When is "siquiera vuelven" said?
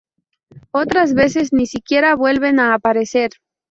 1.67-2.59